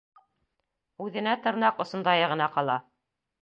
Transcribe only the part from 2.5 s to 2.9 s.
ҡала.